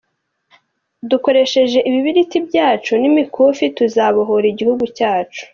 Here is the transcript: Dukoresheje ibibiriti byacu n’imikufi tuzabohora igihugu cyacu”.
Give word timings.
Dukoresheje 1.09 1.79
ibibiriti 1.89 2.37
byacu 2.47 2.91
n’imikufi 3.01 3.65
tuzabohora 3.77 4.45
igihugu 4.53 4.83
cyacu”. 4.97 5.43